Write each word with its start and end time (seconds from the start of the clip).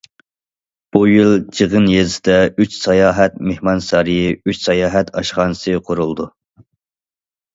بۇ 0.95 0.99
يىل 1.09 1.33
جىغىن 1.57 1.83
يېزىسىدا 1.95 2.37
ئۈچ 2.63 2.77
ساياھەت 2.77 3.37
مېھمانسارىيى، 3.51 4.33
ئۈچ 4.49 4.61
ساياھەت 4.63 5.11
ئاشخانىسى 5.21 5.75
قۇرۇلىدۇ. 5.91 6.27